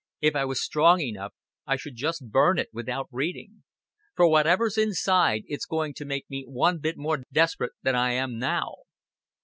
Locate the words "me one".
6.27-6.79